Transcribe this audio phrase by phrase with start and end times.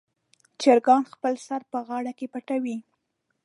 [0.61, 2.77] چرګان خپل سر په غاړه کې پټوي.